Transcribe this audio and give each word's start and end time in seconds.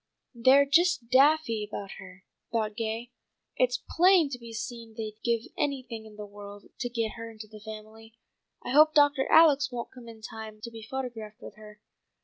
"They're 0.33 0.65
just 0.65 1.11
daffy 1.11 1.63
about 1.63 1.91
her," 1.99 2.23
thought 2.51 2.75
Gay. 2.75 3.11
"It's 3.55 3.83
plain 3.87 4.29
to 4.31 4.39
be 4.39 4.51
seen 4.51 4.95
they'd 4.97 5.19
give 5.23 5.41
anything 5.55 6.07
in 6.07 6.15
the 6.15 6.25
world 6.25 6.65
to 6.79 6.89
get 6.89 7.11
her 7.17 7.29
into 7.29 7.45
the 7.47 7.59
family. 7.59 8.17
I 8.65 8.71
hope 8.71 8.95
Doctor 8.95 9.27
Alex 9.31 9.71
won't 9.71 9.91
come 9.91 10.07
in 10.07 10.23
time 10.23 10.59
to 10.61 10.71
be 10.71 10.81
photographed 10.81 11.39
with 11.43 11.53
her. 11.55 11.81